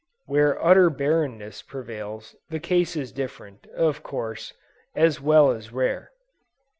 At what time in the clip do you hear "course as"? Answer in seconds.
4.01-5.21